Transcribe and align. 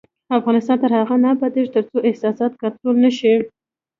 افغانستان 0.39 0.77
تر 0.83 0.91
هغو 0.97 1.15
نه 1.23 1.29
ابادیږي، 1.35 1.73
ترڅو 1.75 1.97
احساسات 2.09 2.51
کنټرول 2.61 2.95
نشي. 3.05 3.33